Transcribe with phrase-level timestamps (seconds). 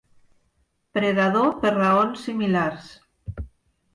[0.97, 2.89] Predador per raons similars.